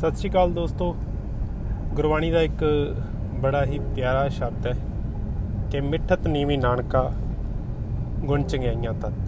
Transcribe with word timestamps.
ਸਤਿ 0.00 0.16
ਸ਼੍ਰੀ 0.16 0.28
ਅਕਾਲ 0.30 0.52
ਦੋਸਤੋ। 0.52 0.86
ਗੁਰਬਾਣੀ 1.94 2.30
ਦਾ 2.30 2.40
ਇੱਕ 2.42 2.62
ਬੜਾ 3.40 3.64
ਹੀ 3.64 3.78
ਪਿਆਰਾ 3.96 4.28
ਸ਼ਬਦ 4.28 4.66
ਹੈ 4.66 4.72
ਕਿ 5.70 5.80
ਮਿੱਠਤ 5.80 6.26
ਨੀਵੀਂ 6.26 6.58
ਨਾਨਕਾ 6.58 7.02
ਗੁਣ 8.20 8.42
ਚੰਗਿਆਈਆਂ 8.42 8.92
ਤਤ। 8.94 9.18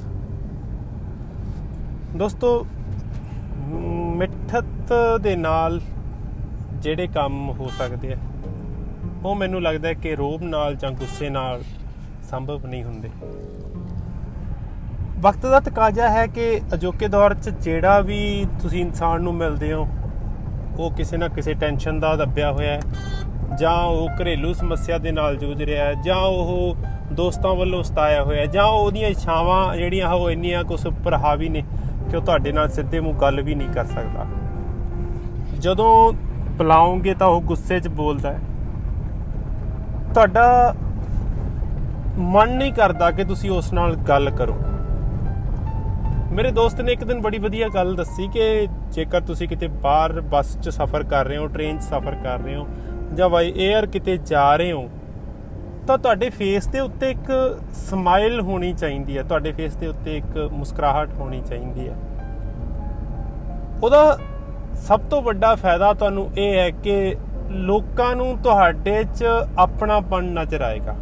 ਦੋਸਤੋ, 2.17 2.55
ਮਿੱਠਤ 4.17 4.93
ਦੇ 5.23 5.37
ਨਾਲ 5.37 5.81
ਜਿਹੜੇ 6.81 7.07
ਕੰਮ 7.07 7.51
ਹੋ 7.51 7.69
ਸਕਦੇ 7.79 8.13
ਆ, 8.13 8.19
ਉਹ 9.25 9.35
ਮੈਨੂੰ 9.35 9.63
ਲੱਗਦਾ 9.63 9.89
ਹੈ 9.89 9.95
ਕਿ 9.95 10.15
ਰੋਬ 10.17 10.43
ਨਾਲ 10.43 10.77
ਜਾਂ 10.77 10.91
ਗੁੱਸੇ 10.93 11.31
ਨਾਲ 11.31 11.63
ਸੰਭਵ 12.31 12.67
ਨਹੀਂ 12.67 12.85
ਹੁੰਦੇ। 12.85 13.11
ਵਕਤ 15.21 15.47
ਦਾ 15.47 15.61
ਤਕਾਜ਼ਾ 15.61 16.09
ਹੈ 16.11 16.27
ਕਿ 16.29 16.61
ਅਜੋਕੇ 16.75 17.09
ਦੌਰ 17.09 17.35
'ਚ 17.35 17.51
ਜਿਹੜਾ 17.63 18.01
ਵੀ 18.01 18.47
ਤੁਸੀਂ 18.63 18.81
ਇਨਸਾਨ 18.81 19.23
ਨੂੰ 19.23 19.35
ਮਿਲਦੇ 19.35 19.73
ਹੋ 19.73 19.89
ਉਹ 20.79 20.91
ਕਿਸੇ 20.91 21.17
ਨਾ 21.17 21.29
ਕਿਸੇ 21.29 21.55
ਟੈਨਸ਼ਨ 21.55 22.01
ਦਾ 22.01 22.17
ਦੱਬਿਆ 22.17 22.53
ਹੋਇਆ 22.53 22.73
ਹੈ। 22.73 22.81
ਜਾਂ 23.59 23.83
ਉਹ 23.83 24.09
ਘਰੇਲੂ 24.23 24.53
ਸਮੱਸਿਆ 24.53 24.99
ਦੇ 24.99 25.13
ਨਾਲ 25.13 25.37
ਜੂਝ 25.37 25.63
ਰਿਹਾ 25.63 25.85
ਹੈ, 25.85 25.95
ਜਾਂ 26.05 26.17
ਉਹ 26.17 26.77
ਦੋਸਤਾਂ 27.13 27.55
ਵੱਲੋਂ 27.55 27.83
ਸਤਾਇਆ 27.83 28.23
ਹੋਇਆ 28.23 28.47
ਜਾਂ 28.47 28.65
ਉਹਦੀਆਂ 28.65 29.09
ਇੱਛਾਵਾਂ 29.09 29.77
ਜਿਹੜੀਆਂ 29.77 30.11
ਉਹ 30.11 30.31
ਇੰਨੀਆਂ 30.31 30.65
ਕੁਝ 30.65 30.87
ਉੱਪਰ 30.87 31.15
ਹਾਵੀ 31.15 31.49
ਨੇ 31.49 31.63
ਕਿ 32.11 32.17
ਉਹ 32.17 32.23
ਤੁਹਾਡੇ 32.23 32.53
ਨਾਲ 32.53 32.69
ਸਿੱਧੇ 32.69 33.01
ਮੂੰਹ 33.01 33.17
ਗੱਲ 33.17 33.43
ਵੀ 33.43 33.55
ਨਹੀਂ 33.55 33.69
ਕਰ 33.69 33.85
ਸਕਦਾ। 33.85 34.27
ਜਦੋਂ 35.59 36.13
ਬੁਲਾਉਂਗੇ 36.53 37.15
ਤਾਂ 37.15 37.27
ਉਹ 37.27 37.41
ਗੁੱਸੇ 37.41 37.81
'ਚ 37.81 37.89
ਬੋਲਦਾ 37.89 38.33
ਹੈ। 38.33 38.39
ਤੁਹਾਡਾ 40.15 40.75
ਮਨ 42.19 42.57
ਨਹੀਂ 42.57 42.73
ਕਰਦਾ 42.73 43.11
ਕਿ 43.11 43.25
ਤੁਸੀਂ 43.25 43.51
ਉਸ 43.51 43.73
ਨਾਲ 43.73 43.97
ਗੱਲ 43.97 44.31
ਕਰੋ। 44.31 44.59
ਮੇਰੇ 46.33 46.51
ਦੋਸਤ 46.51 46.81
ਨੇ 46.81 46.93
ਇੱਕ 46.93 47.03
ਦਿਨ 47.05 47.21
ਬੜੀ 47.21 47.39
ਵਧੀਆ 47.39 47.69
ਗੱਲ 47.69 47.95
ਦੱਸੀ 47.95 48.27
ਕਿ 48.29 48.45
ਜੇਕਰ 48.93 49.21
ਤੁਸੀਂ 49.21 49.49
ਕਿਤੇ 49.49 49.67
ਬਾਹਰ 49.83 50.21
ਬੱਸ 50.21 50.57
'ਚ 50.59 50.69
ਸਫ਼ਰ 50.69 51.03
ਕਰ 51.03 51.27
ਰਹੇ 51.27 51.37
ਹੋ 51.37 51.47
ਟ੍ਰੇਨ 51.47 51.79
'ਚ 51.79 51.83
ਸਫ਼ਰ 51.83 52.15
ਕਰ 52.15 52.39
ਰਹੇ 52.39 52.55
ਹੋ 52.57 52.67
ਜਾਂ 53.15 53.29
ਬਾਈ 53.29 53.53
에ਅਰ 53.53 53.87
ਕਿਤੇ 53.87 54.17
ਜਾ 54.17 54.45
ਰਹੇ 54.57 54.73
ਹੋ, 54.73 54.89
ਤਾਂ 55.87 55.99
ਤੁਹਾਡੇ 55.99 56.31
ਫੇਸ 56.31 56.67
ਦੇ 56.67 56.81
ਉੱਤੇ 56.81 57.11
ਇੱਕ 57.11 57.31
ਸਮਾਈਲ 57.73 58.41
ਹੋਣੀ 58.41 58.73
ਚਾਹੀਦੀ 58.73 59.19
ਹੈ, 59.19 59.23
ਤੁਹਾਡੇ 59.23 59.53
ਫੇਸ 59.53 59.77
ਦੇ 59.77 59.87
ਉੱਤੇ 59.87 60.17
ਇੱਕ 60.17 60.39
ਮੁਸਕਰਾਹਟ 60.53 61.15
ਹੋਣੀ 61.15 61.41
ਚਾਹੀਦੀ 61.41 61.89
ਹੈ। 61.89 61.97
ਉਹਦਾ 63.83 64.19
ਸਭ 64.79 65.01
ਤੋਂ 65.01 65.23
ਵੱਡਾ 65.23 65.55
ਫਾਇਦਾ 65.55 65.93
ਤੁਹਾਨੂੰ 65.93 66.31
ਇਹ 66.39 66.59
ਹੈ 66.59 66.71
ਕਿ 66.71 67.17
ਲੋਕਾਂ 67.51 68.15
ਨੂੰ 68.17 68.37
ਤੁਹਾਡੇ 68.39 69.03
'ਚ 69.05 69.25
ਆਪਣਾਪਣ 69.59 70.25
ਨਜ਼ਰ 70.33 70.61
ਆਏਗਾ। 70.61 70.97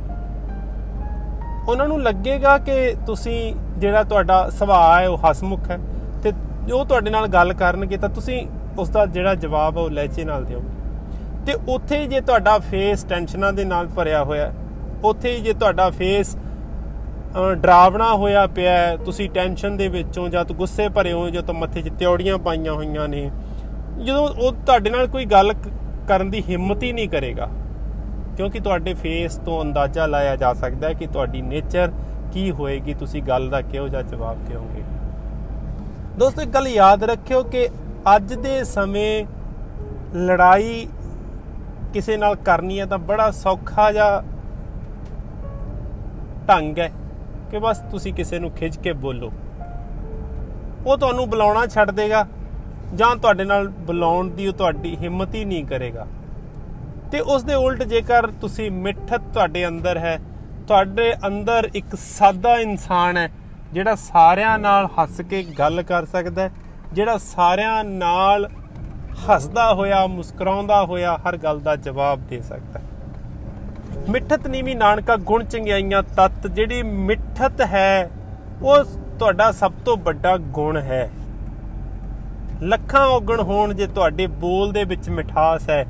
ਉਹਨਾਂ 1.69 1.87
ਨੂੰ 1.89 2.01
ਲੱਗੇਗਾ 2.03 2.57
ਕਿ 2.59 2.95
ਤੁਸੀਂ 3.07 3.55
ਜਿਹੜਾ 3.79 4.03
ਤੁਹਾਡਾ 4.05 4.49
ਸੁਭਾਅ 4.51 5.01
ਹੈ, 5.01 5.09
ਉਹ 5.09 5.19
ਹਸਮੁਖ 5.31 5.71
ਹੈ 5.71 5.79
ਤੇ 6.23 6.33
ਉਹ 6.73 6.85
ਤੁਹਾਡੇ 6.85 7.11
ਨਾਲ 7.11 7.27
ਗੱਲ 7.29 7.53
ਕਰਨਗੇ 7.55 7.97
ਤਾਂ 7.97 8.09
ਤੁਸੀਂ 8.09 8.47
ਉਸ 8.79 8.89
ਦਾ 8.89 9.05
ਜਿਹੜਾ 9.07 9.35
ਜਵਾਬ 9.35 9.77
ਉਹ 9.77 9.91
ਲੈਚੇ 9.91 10.25
ਨਾਲ 10.25 10.45
ਦਿਓਗੇ। 10.45 10.79
ਤੇ 11.47 11.55
ਉੱਥੇ 11.69 12.07
ਜੇ 12.07 12.21
ਤੁਹਾਡਾ 12.21 12.59
ਫੇਸ 12.71 13.05
ਟੈਨਸ਼ਨਾਂ 13.05 13.53
ਦੇ 13.53 13.65
ਨਾਲ 13.65 13.87
ਭਰਿਆ 13.87 14.23
ਹੋਇਆ 14.25 14.53
ਉੱਥੇ 15.05 15.37
ਜੇ 15.37 15.53
ਤੁਹਾਡਾ 15.53 15.89
ਫੇਸ 15.91 16.37
ਡਰਾਵਣਾ 17.55 18.15
ਹੋਇਆ 18.15 18.47
ਪਿਆ 18.47 18.97
ਤੁਸੀਂ 18.97 19.29
ਟੈਨਸ਼ਨ 19.31 19.77
ਦੇ 19.77 19.89
ਵਿੱਚੋਂ 19.89 20.29
ਜਾਂ 20.29 20.45
ਤੂੰ 20.45 20.57
ਗੁੱਸੇ 20.57 20.89
ਭਰੇ 20.89 21.13
ਹੋ 21.13 21.29
ਜਾਂ 21.31 21.43
ਤੂੰ 21.43 21.55
ਮੱਥੇ 21.57 21.83
'ਚ 21.83 21.93
ਤਿਉੜੀਆਂ 21.99 22.39
ਪਾਈਆਂ 22.39 22.73
ਹੋਈਆਂ 22.73 23.09
ਨੇ, 23.09 23.31
ਜਦੋਂ 23.99 24.29
ਉਹ 24.29 24.53
ਤੁਹਾਡੇ 24.67 24.91
ਨਾਲ 24.91 25.07
ਕੋਈ 25.07 25.25
ਗੱਲ 25.27 25.53
ਕਰਨ 26.09 26.31
ਦੀ 26.31 26.43
ਹਿੰਮਤ 26.49 26.83
ਹੀ 26.83 26.93
ਨਹੀਂ 26.93 27.09
ਕਰੇਗਾ 27.09 27.49
ਕਿਉਂਕਿ 28.41 28.61
ਤੁਹਾਡੇ 28.61 28.93
ਫੇਸ 28.95 29.35
ਤੋਂ 29.37 29.63
ਅੰਦਾਜ਼ਾ 29.63 30.07
ਲਾਇਆ 30.07 30.37
ਜਾ 30.37 30.53
ਸਕਦਾ 30.55 30.89
ਹੈ 30.89 30.93
ਕਿ 30.93 31.07
ਤੁਹਾਡੀ 31.07 31.41
ਨੇਚਰ 31.43 31.91
ਕੀ 32.33 32.51
ਹੋਏਗੀ। 32.51 32.95
ਤੁਸੀਂ 32.95 33.23
ਗੱਲ 33.23 33.49
ਦਾ 33.49 33.61
ਕਿਹੋ 33.63 33.89
ਜਿਹਾ 33.89 34.03
ਜਵਾਬ 34.03 34.37
ਦਿਓਗੇ? 34.49 34.83
ਦੋਸਤੋ, 36.19 36.43
ਇੱਕ 36.43 36.51
ਗੱਲ 36.51 36.69
ਯਾਦ 36.69 37.05
ਰੱਖਿਓ 37.05 37.43
ਕਿ 37.43 37.69
ਅੱਜ 38.17 38.35
ਦੇ 38.35 38.65
ਸਮੇਂ 38.65 39.25
ਲੜਾਈ 40.17 40.89
ਕਿਸੇ 41.93 42.17
ਨਾਲ 42.17 42.37
ਕਰਨੀ 42.37 42.81
ਹੈ 42.81 42.87
ਤਾਂ 42.87 42.99
ਬੜਾ 42.99 43.31
ਸੌਖਾ 43.31 43.93
ਜਿਹਾ 43.93 44.23
ਢੰਗ 46.49 46.79
ਹੈ 46.79 46.91
ਕਿ 47.51 47.59
ਬਸ 47.59 47.79
ਤੁਸੀਂ 47.79 48.15
ਕਿਸੇ 48.15 48.39
ਨੂੰ 48.39 48.51
ਖਿੱਚ 48.51 48.77
ਕੇ 48.77 48.93
ਬੋਲੋ। 48.93 49.31
ਉਹ 50.87 50.97
ਤੁਹਾਨੂੰ 50.97 51.29
ਬੁਲਾਉਣਾ 51.31 51.67
ਛੱਡ 51.67 51.91
ਦੇਗਾ 51.91 52.27
ਜਾਂ 52.95 53.17
ਤੁਹਾਡੇ 53.17 53.45
ਨਾਲ 53.45 53.69
ਬੁਲਾਉਣ 53.69 54.31
ਦੀ 54.31 54.47
ਉਹ 54.47 54.53
ਤੁਹਾਡੀ 54.53 54.97
ਹਿੰਮਤ 54.97 55.35
ਹੀ 55.35 55.45
ਨਹੀਂ 55.45 55.65
ਕਰੇਗਾ। 55.65 56.07
ਤੇ 57.13 57.21
ਉਸ 57.21 57.43
ਦੇ 57.43 57.55
ਉਲਟ 57.55 57.83
ਜੇਕਰ 57.83 58.27
ਤੁਸੀਂ 58.41 58.71
ਮਿੱਠਤ 58.71 59.21
ਤੁਹਾਡੇ 59.35 59.67
ਅੰਦਰ 59.69 59.99
ਹੈ, 59.99 60.19
ਤੁਹਾਡੇ 60.67 61.13
ਅੰਦਰ 61.27 61.69
ਇੱਕ 61.75 61.95
ਸਾਦਾ 61.95 62.57
ਇਨਸਾਨ 62.59 63.17
ਹੈ, 63.17 63.31
ਜਿਹੜਾ 63.73 63.95
ਸਾਰਿਆਂ 63.95 64.59
ਨਾਲ 64.59 64.89
ਹੱਸ 64.99 65.21
ਕੇ 65.21 65.43
ਗੱਲ 65.59 65.83
ਕਰ 65.83 66.05
ਸਕਦਾ 66.05 66.43
ਹੈ, 66.43 66.51
ਜਿਹੜਾ 66.93 67.17
ਸਾਰਿਆਂ 67.19 67.85
ਨਾਲ 67.85 68.49
ਹੱਸਦਾ 69.29 69.73
ਹੋਇਆ, 69.75 70.07
ਮੁਸਕਰਾਉਂਦਾ 70.07 70.85
ਹੋਇਆ 70.85 71.17
ਹਰ 71.19 71.37
ਗੱਲ 71.37 71.61
ਦਾ 71.61 71.77
ਜਵਾਬ 71.77 72.27
ਦੇ 72.29 72.41
ਸਕਦਾ 72.41 72.79
ਹੈ। 72.79 72.85
ਮਿੱਠਤ 74.09 74.47
ਨੀਵੀਂ 74.47 74.77
ਨਾਨਕਾ 74.77 75.17
ਗੁਣ 75.17 75.45
ਚੰਗਿਆਈਆਂ 75.45 76.03
ਤਤ, 76.03 76.47
ਜਿਹੜੀ 76.47 76.83
ਮਿੱਠਤ 76.83 77.61
ਹੈ, 77.61 78.11
ਉਹ 78.63 78.85
ਤੁਹਾਡਾ 79.19 79.53
ਸਭ 79.53 79.73
ਤੋਂ 79.85 79.97
ਵੱਡਾ 79.97 80.37
ਗੁਣ 80.37 80.77
ਹੈ। 80.77 81.11
ਲੱਖਾਂ 82.63 83.07
ਔਗਣ 83.07 83.41
ਹੋਣ 83.41 83.75
ਜੇ 83.75 83.87
ਤੁਹਾਡੇ 83.87 84.27
ਬੋਲ 84.27 84.73
ਦੇ 84.73 84.85
ਵਿੱਚ 84.85 85.09
ਮਿਠਾਸ 85.11 85.69
ਹੈ 85.71 85.87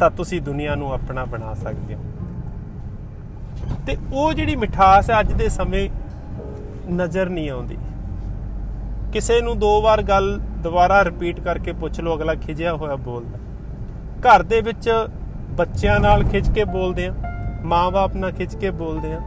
ਤਾਂ 0.00 0.10
ਤੁਸੀਂ 0.10 0.40
ਦੁਨੀਆ 0.42 0.74
ਨੂੰ 0.74 0.92
ਆਪਣਾ 0.92 1.24
ਬਣਾ 1.24 1.54
ਸਕਦੇ 1.54 1.94
ਹੋ। 1.94 2.00
ਤੇ 3.86 3.96
ਉਹ 4.12 4.32
ਜਿਹੜੀ 4.32 4.56
ਮਿਠਾਸ 4.56 5.10
ਹੈ 5.10 5.20
ਅੱਜ 5.20 5.32
ਦੇ 5.32 5.48
ਸਮੇਂ 5.48 5.88
ਨਜ਼ਰ 6.92 7.28
ਨਹੀਂ 7.28 7.50
ਆਉਂਦੀ। 7.50 7.76
ਕਿਸੇ 9.12 9.40
ਨੂੰ 9.40 9.58
ਦੋ 9.58 9.80
ਵਾਰ 9.82 10.02
ਗੱਲ 10.02 10.38
ਦੁਬਾਰਾ 10.62 11.02
ਰਿਪੀਟ 11.04 11.40
ਕਰਕੇ 11.40 11.72
ਪੁੱਛ 11.72 12.00
ਲਓ, 12.00 12.16
ਅਗਲਾ 12.16 12.34
ਖਿਜਿਆ 12.34 12.74
ਹੋਇਆ 12.74 12.96
ਬੋਲਦਾ। 12.96 13.38
ਘਰ 14.20 14.42
ਦੇ 14.42 14.60
ਵਿੱਚ 14.60 14.90
ਬੱਚਿਆਂ 15.50 15.98
ਨਾਲ 16.00 16.24
ਖਿੱਚ 16.24 16.50
ਕੇ 16.50 16.64
ਬੋਲਦੇ 16.64 17.06
ਆ, 17.06 17.14
ਮਾਂ-ਬਾਪ 17.64 18.16
ਨਾਲ 18.16 18.32
ਖਿੱਚ 18.32 18.54
ਕੇ 18.56 18.70
ਬੋਲਦੇ 18.70 19.12
ਆ। 19.12 19.20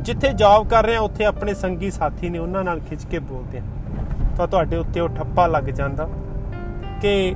ਜਿੱਥੇ 0.00 0.32
ਜੌਬ 0.32 0.68
ਕਰ 0.68 0.84
ਰਹੇ 0.84 0.96
ਆ, 0.96 1.00
ਉੱਥੇ 1.00 1.24
ਆਪਣੇ 1.24 1.54
ਸੰਗੀ 1.54 1.90
ਸਾਥੀ 1.90 2.28
ਨੇ 2.28 2.38
ਉਹਨਾਂ 2.38 2.64
ਨਾਲ 2.64 2.80
ਖਿੱਚ 2.80 3.04
ਕੇ 3.04 3.18
ਬੋਲਦੇ 3.18 3.58
ਆ। 3.58 3.62
ਤਾਂ 4.36 4.46
ਤੁਹਾਡੇ 4.46 4.76
ਉੱਤੇ 4.76 5.00
ਉਹ 5.00 5.08
ਠੱਪਾ 5.08 5.46
ਲੱਗ 5.46 5.64
ਜਾਂਦਾ 5.64 6.08
ਕਿ 7.02 7.34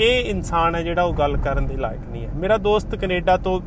ਇਹ 0.00 0.24
ਇਨਸਾਨ 0.24 0.74
ਹੈ 0.74 0.82
ਜਿਹੜਾ 0.82 1.02
ਉਹ 1.02 1.14
ਗੱਲ 1.14 1.36
ਕਰਨ 1.36 1.66
ਦੇ 1.66 1.76
ਲਾਇਕ 1.76 2.00
ਨਹੀਂ 2.10 2.24
ਹੈ। 2.24 2.30
ਮੇਰਾ 2.34 2.56
ਦੋਸਤ 2.58 2.94
ਕੈਨੇਡਾ 2.94 3.36
ਤੋਂ 3.36 3.60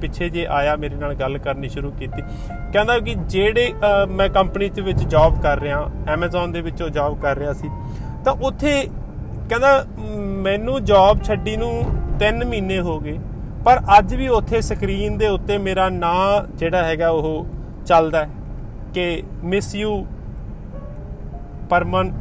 ਪਿੱਛੇ 0.00 0.28
ਜੇ 0.28 0.46
ਆਇਆ, 0.46 0.74
ਮੇਰੇ 0.76 0.94
ਨਾਲ 0.94 1.14
ਗੱਲ 1.14 1.38
ਕਰਨੀ 1.38 1.68
ਸ਼ੁਰੂ 1.68 1.90
ਕੀਤੀ। 1.90 2.22
ਕਹਿੰਦਾ 2.72 2.98
ਕਿ 2.98 3.14
ਜਿਹੜੇ 3.28 3.72
ਮੈਂ 4.08 4.28
ਕੰਪਨੀ 4.28 4.68
ਦੇ 4.70 4.82
ਵਿੱਚ 4.82 5.02
ਜੌਬ 5.04 5.40
ਕਰ 5.42 5.60
ਰਿਹਾ, 5.60 5.90
Amazon 6.14 6.52
ਦੇ 6.52 6.60
ਵਿੱਚ 6.60 6.82
ਉਹ 6.82 6.88
ਜੌਬ 6.88 7.20
ਕਰ 7.20 7.36
ਰਿਹਾ 7.36 7.52
ਸੀ। 7.52 7.70
ਤਾਂ 8.24 8.32
ਉੱਥੇ 8.42 8.82
ਕਹਿੰਦਾ 9.48 9.84
ਮੈਨੂੰ 10.42 10.84
ਜੌਬ 10.84 11.22
ਛੱਡੀ 11.22 11.56
ਨੂੰ 11.56 11.72
3 12.20 12.44
ਮਹੀਨੇ 12.44 12.80
ਹੋ 12.80 12.98
ਗਏ, 13.00 13.18
ਪਰ 13.64 13.80
ਅੱਜ 13.98 14.14
ਵੀ 14.14 14.28
ਉੱਥੇ 14.30 14.60
ਸਕਰੀਨ 14.60 15.18
ਦੇ 15.18 15.28
ਉੱਤੇ 15.28 15.58
ਮੇਰਾ 15.58 15.88
ਨਾਂ 15.88 16.56
ਜਿਹੜਾ 16.56 16.84
ਹੈਗਾ 16.84 17.08
ਉਹ 17.10 17.46
ਚੱਲਦਾ 17.86 18.24
ਹੈ 18.24 18.30
ਕਿ 18.94 19.22
ਮਿਸ 19.44 19.74
ਯੂ 19.74 20.06
ਪਰਮਨ 21.70 22.12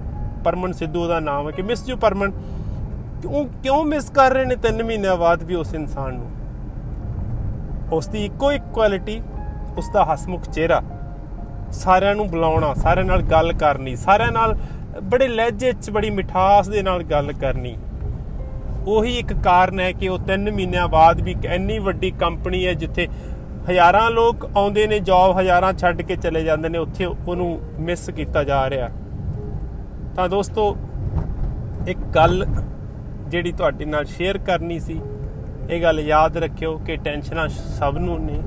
ਪਰਮਨ 0.46 0.72
ਸਿੱਧੂ 0.74 1.08
ਦਾ 1.08 1.20
ਨਾਮ 1.20 1.48
ਹੈ 1.48 1.52
ਕਿ 1.52 1.62
ਮਿਸ 1.62 1.88
ਯੂ 1.90 1.98
ਪਰਮਨ 1.98 2.32
ਕਿਉਂ 3.22 3.46
ਕਿਉਂ 3.64 3.84
ਮਿਸ 3.84 4.10
ਕਰ 4.10 4.34
ਰਹੇ 4.34 4.46
ਨੇ 4.46 4.56
3 4.64 4.84
ਮਹੀਨਿਆਂ 4.84 5.16
ਬਾਅਦ 5.18 5.44
ਵੀ 5.44 5.56
ਉਸ 5.56 5.74
ਇਨਸਾਨ 5.74 6.14
ਨੂੰ? 6.14 6.30
ਉਸ 7.92 8.08
ਦੀ 8.08 8.26
ਇੱਕੋ 8.26 8.52
ਇੱਕ 8.52 8.64
ਕੁਆਲਿਟੀ 8.74 9.22
ਉਸ 9.78 9.90
ਦਾ 9.90 10.06
ਹਸਮੁਖ 10.14 10.50
ਚਿਹਰਾ। 10.50 10.82
ਸਾਰਿਆਂ 11.72 12.16
ਨੂੰ 12.16 12.28
ਬੁਲਾਉਣਾ, 12.30 12.74
ਸਾਰਿਆਂ 12.74 13.06
ਨਾਲ 13.06 13.22
ਗੱਲ 13.22 13.54
ਕਰਨੀ, 13.54 13.96
ਸਾਰਿਆਂ 13.96 14.32
ਨਾਲ 14.32 14.56
ਬੜੇ 15.04 15.28
ਲਹਿਜੇ 15.28 15.72
'ਚ, 15.72 15.90
ਬੜੀ 15.90 16.10
ਮਿਠਾਸ 16.10 16.70
ਦੇ 16.70 16.82
ਨਾਲ 16.82 17.04
ਗੱਲ 17.04 17.32
ਕਰਨੀ। 17.34 17.78
ਉਹੀ 18.88 19.18
ਇੱਕ 19.18 19.34
ਕਾਰਨ 19.34 19.80
ਹੈ 19.80 19.92
ਕਿ 19.92 20.10
ਉਹ 20.10 20.20
3 20.28 20.52
ਮਹੀਨਿਆਂ 20.52 20.88
ਬਾਅਦ 20.88 21.22
ਵੀ 21.22 21.36
ਇੰਨੀ 21.46 21.80
ਵੱਡੀ 21.80 22.12
ਕੰਪਨੀ 22.12 22.66
ਹੈ 22.66 22.74
ਜਿੱਥੇ 22.74 23.08
ਹਜ਼ਾਰਾਂ 23.70 24.10
ਲੋਕ 24.12 24.46
ਆਉਂਦੇ 24.56 24.86
ਨੇ 24.88 25.00
ਜੌਬ 25.00 25.40
ਹਜ਼ਾਰਾਂ 25.40 25.74
ਛੱਡ 25.74 26.02
ਕੇ 26.02 26.16
ਚਲੇ 26.16 26.44
ਜਾਂਦੇ 26.44 26.70
ਨੇ, 26.70 26.78
ਉੱਥੇ 26.78 27.06
ਉਹਨੂੰ 27.06 27.60
ਮਿਸ 27.80 28.10
ਕੀਤਾ 28.10 28.44
ਜਾ 28.44 28.70
ਰਿਹਾ। 28.70 28.90
ਤਾਂ 30.16 30.30
ਦੋਸਤੋ, 30.30 30.76
ਇੱਕ 31.88 32.00
ਗੱਲ 32.16 32.46
ਜਿਹੜੀ 33.28 33.52
ਤੁਹਾਡੇ 33.52 33.86
ਨਾਲ 33.86 34.06
ਸ਼ੇਅਰ 34.06 34.38
ਕਰਨੀ 34.38 34.80
ਸੀ, 34.80 35.00
ਇਹ 35.70 35.82
ਗੱਲ 35.82 36.00
ਯਾਦ 36.00 36.38
ਰੱਖਿਓ 36.38 36.78
ਕਿ 36.78 36.96
ਟੈਨਸ਼ਨਾਂ 36.96 37.48
ਸਭ 37.48 37.98
ਨੂੰ 37.98 38.20
ਨੇ, 38.26 38.40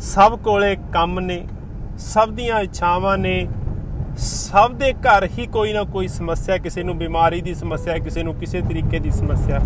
ਸਭ 0.00 0.38
ਕੋਲੇ 0.38 0.76
ਕੰਮ 0.92 1.20
ਨੇ, 1.20 1.46
ਸਭ 1.98 2.30
ਦੀਆਂ 2.30 2.60
ਇੱਛਾਵਾਂ 2.60 3.18
ਨੇ, 3.18 3.46
ਸਭ 4.16 4.72
ਦੇ 4.72 4.92
ਘਰ 4.92 5.28
ਹੀ 5.38 5.46
ਕੋਈ 5.46 5.72
ਨਾ 5.72 5.82
ਕੋਈ 5.84 6.08
ਸਮੱਸਿਆ, 6.08 6.56
ਕਿਸੇ 6.58 6.82
ਨੂੰ 6.82 6.96
ਬਿਮਾਰੀ 6.98 7.40
ਦੀ 7.40 7.54
ਸਮੱਸਿਆ, 7.54 7.98
ਕਿਸੇ 7.98 8.22
ਨੂੰ 8.22 8.34
ਕਿਸੇ 8.34 8.60
ਤਰੀਕੇ 8.60 8.98
ਦੀ 8.98 9.10
ਸਮੱਸਿਆ। 9.10 9.60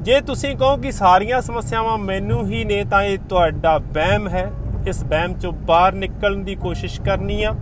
ਜੇ 0.00 0.20
ਤੁਸੀਂ 0.20 0.56
ਕਹੋ 0.56 0.76
ਕਿ 0.76 0.92
ਸਾਰੀਆਂ 0.92 1.40
ਸਮੱਸਿਆਵਾਂ 1.40 1.98
ਮੈਨੂੰ 1.98 2.46
ਹੀ 2.46 2.64
ਨੇ, 2.64 2.84
ਤਾਂ 2.84 3.02
ਇਹ 3.02 3.18
ਤੁਹਾਡਾ 3.18 3.78
ਵਹਿਮ 3.78 4.28
ਹੈ। 4.28 4.50
ਇਸ 4.86 5.04
ਵਹਿਮ 5.04 5.34
ਚੋਂ 5.34 5.52
ਬਾਹਰ 5.52 5.92
ਨਿਕਲਣ 5.92 6.42
ਦੀ 6.44 6.54
ਕੋਸ਼ਿਸ਼ 6.54 7.00
ਕਰਨੀ 7.00 7.42
ਆ। 7.42 7.54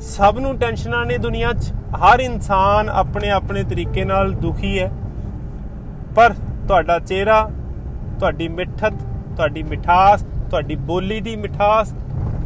ਸਭ 0.00 0.36
ਨੂੰ 0.40 0.56
ਟੈਨਸ਼ਨਾਂ 0.58 1.06
ਨੇ 1.06 1.18
ਦੁਨੀਆ 1.18 1.52
'ਚ। 1.52 1.72
ਹਰ 1.96 2.20
ਇਨਸਾਨ 2.20 2.88
ਆਪਣੇ 2.88 3.30
ਆਪਣੇ 3.30 3.62
ਤਰੀਕੇ 3.62 4.04
ਨਾਲ 4.04 4.32
ਦੁਖੀ 4.32 4.78
ਹੈ। 4.78 4.90
ਪਰ 6.16 6.34
ਤੁਹਾਡਾ 6.68 6.98
ਚਿਹਰਾ, 6.98 7.50
ਤੁਹਾਡੀ 8.18 8.48
ਮਿੱਠਤ, 8.48 8.92
ਤੁਹਾਡੀ 9.36 9.62
ਮਿਠਾਸ, 9.62 10.22
ਤੁਹਾਡੀ 10.22 10.76
ਬੋਲੀ 10.76 11.20
ਦੀ 11.20 11.36
ਮਿਠਾਸ 11.36 11.94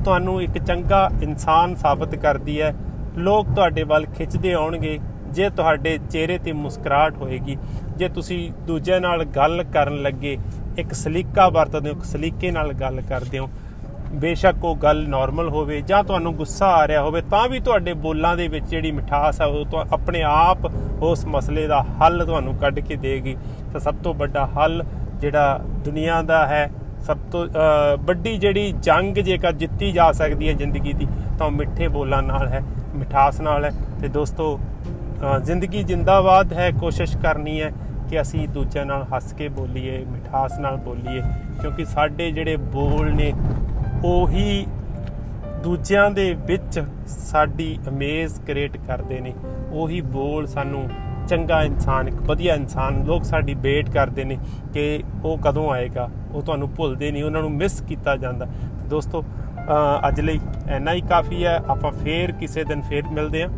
ਤੁਹਾਨੂੰ 0.05 0.43
ਇੱਕ 0.43 0.59
ਚੰਗਾ 0.59 1.11
ਇਨਸਾਨ 1.23 1.75
ਸਾਬਤ 1.75 2.15
ਕਰਦੀ 2.15 2.61
ਹੈ। 2.61 2.75
ਲੋਕ 3.17 3.47
ਤੁਹਾਡੇ 3.55 3.83
ਵੱਲ 3.83 4.07
ਖਿੱਚਦੇ 4.07 4.53
ਆਉਣਗੇ। 4.53 4.99
ਜੇ 5.31 5.51
ਤੁਹਾਡੇ 5.51 5.99
ਚਿਹਰੇ 6.11 6.39
ਤੇ 6.39 6.53
ਮੁਸਕਰਾਹਟ 6.53 7.17
ਹੋਏਗੀ, 7.17 7.57
ਜੇ 7.97 8.09
ਤੁਸੀਂ 8.09 8.51
ਦੂਜਿਆਂ 8.67 9.01
ਨਾਲ 9.01 9.25
ਗੱਲ 9.25 9.65
ਕਰਨ 9.73 10.03
ਲੱਗੇ, 10.03 10.39
ਇੱਕ 10.79 10.93
ਸਲੀਕਾ 10.93 11.49
ਵਰਤਦੇ 11.49 11.91
ਹੋ, 11.91 11.95
ਇੱਕ 11.95 12.05
ਸਲੀਕੇ 12.05 12.51
ਨਾਲ 12.51 12.73
ਗੱਲ 12.73 13.01
ਕਰਦੇ 13.01 13.39
ਹੋ 13.39 13.51
ਬੇਸ਼ੱਕ 14.15 14.65
ਉਹ 14.65 14.77
ਗੱਲ 14.77 15.03
ਨਾਰਮਲ 15.09 15.49
ਹੋਵੇ 15.49 15.81
ਜਾਂ 15.81 16.03
ਤੁਹਾਨੂੰ 16.05 16.35
ਗੁੱਸਾ 16.37 16.67
ਆ 16.73 16.87
ਰਿਹਾ 16.89 17.03
ਹੋਵੇ, 17.03 17.21
ਤਾਂ 17.31 17.49
ਵੀ 17.49 17.61
ਤੁਹਾਡੇ 17.61 17.93
ਬੋਲਾਂ 18.05 18.37
ਦੇ 18.37 18.47
ਵਿੱਚ 18.49 18.67
ਜਿਹੜੀ 18.67 18.91
ਮਿਠਾਸ 18.93 19.41
ਆ, 19.41 19.47
ਉਹ 19.47 19.65
ਤੋਂ 19.65 19.85
ਆਪਣੇ 19.93 20.23
ਆਪ 20.23 20.71
ਉਸ 21.03 21.25
ਮਸਲੇ 21.27 21.67
ਦਾ 21.67 21.83
ਹੱਲ 22.01 22.25
ਤੁਹਾਨੂੰ 22.25 22.55
ਕੱਢ 22.59 22.81
ਕੇ 22.81 22.97
ਦੇਗੀ। 22.97 23.37
ਤਾਂ 23.73 23.81
ਸਭ 23.81 23.95
ਤੋਂ 24.03 24.15
ਵੱਡਾ 24.15 24.47
ਹੱਲ 24.57 24.85
ਜਿਹੜਾ 25.21 25.61
ਦੁਨੀਆ 25.85 26.21
ਦਾ 26.23 26.47
ਹੈ, 26.47 26.71
ਸਭ 27.07 27.19
ਤੋਂ 27.33 27.47
ਵੱਡੀ 28.05 28.37
ਜਿਹੜੀ 28.39 28.73
ਜੰਗ 28.83 29.17
ਜੇਕਰ 29.17 29.53
ਜਿੱਤੀ 29.55 29.91
ਜਾ 29.93 30.11
ਸਕਦੀ 30.13 30.49
ਹੈ 30.49 30.53
ਜ਼ਿੰਦਗੀ 30.55 30.93
ਦੀ, 30.93 31.07
ਤਾਂ 31.39 31.51
ਮਿੱਠੇ 31.51 31.89
ਬੋਲਾਂ 31.89 32.23
ਨਾਲ 32.23 32.49
ਹੈ, 32.49 32.63
ਮਿਠਾਸ 32.95 33.41
ਨਾਲ 33.41 33.65
ਹੈ। 33.65 33.71
ਤੇ 34.01 34.09
ਦੋਸਤੋ 34.09 34.59
ਜ਼ਿੰਦਗੀ 35.45 35.83
ਜਿੰਦਾਬਾਦ 35.83 36.53
ਹੈ, 36.53 36.71
ਕੋਸ਼ਿਸ਼ 36.81 37.17
ਕਰਨੀ 37.19 37.61
ਹੈ 37.61 37.73
ਕਿ 38.11 38.21
ਅਸੀਂ 38.21 38.47
ਦੂਜਿਆਂ 38.49 38.85
ਨਾਲ 38.87 39.05
ਹੱਸ 39.15 39.33
ਕੇ 39.33 39.49
ਬੋਲੀਏ, 39.51 40.05
ਮਿਠਾਸ 40.09 40.59
ਨਾਲ 40.59 40.77
ਬੋਲੀਏ, 40.79 41.23
ਕਿਉਂਕਿ 41.61 41.85
ਸਾਡੇ 41.85 42.31
ਜਿਹੜੇ 42.31 42.57
ਬੋਲ 42.57 43.13
ਨੇ 43.13 43.33
ਉਹੀ 44.05 44.67
ਦੂਜਿਆਂ 45.63 46.11
ਦੇ 46.11 46.33
ਵਿੱਚ 46.47 46.83
ਸਾਡੀ 47.09 47.79
ਅਮੇਜ਼ 47.89 48.41
ਕ੍ਰੀਏਟ 48.41 48.77
ਕਰਦੇ 48.87 49.21
ਨੇ। 49.21 49.33
ਉਹੀ 49.73 50.01
ਬੋਲ 50.01 50.47
ਸਾਨੂੰ 50.47 50.89
ਚੰਗਾ 51.29 51.63
ਇਨਸਾਨ, 51.63 52.09
ਇੱਕ 52.09 52.21
ਵਧੀਆ 52.23 52.55
ਇਨਸਾਨ, 52.55 53.03
ਲੋਕ 53.05 53.25
ਸਾਡੀ 53.25 53.55
ਵੇਟ 53.55 53.91
ਕਰਦੇ 53.91 54.25
ਨੇ 54.25 54.39
ਕਿ 54.75 55.03
ਉਹ 55.25 55.39
ਕਦੋਂ 55.39 55.71
ਆਏਗਾ। 55.71 56.09
ਉਹ 56.33 56.43
ਤੁਹਾਨੂੰ 56.43 56.69
ਭੁੱਲਦੇ 56.71 57.11
ਨਹੀਂ, 57.11 57.23
ਉਹਨਾਂ 57.25 57.43
ਨੂੰ 57.43 57.51
ਮਿਸ 57.53 57.81
ਕੀਤਾ 57.81 58.17
ਜਾਂਦਾ। 58.17 58.47
ਦੋਸਤੋ 58.91 59.25
ਅੱਜ 60.09 60.21
ਲਈ 60.21 60.41
ਇੰਨਾ 60.69 60.93
ਹੀ 60.93 61.01
ਕਾਫੀ 61.01 61.45
ਹੈ। 61.45 61.57
ਆਪਾਂ 61.69 61.93
ਫੇਰ 61.93 62.33
ਕਿਸੇ 62.33 62.65
ਦਿਨ 62.65 62.81
ਫੇਰ 62.81 63.09
ਮਿਲਦੇ 63.09 63.43
ਆਂ 63.43 63.49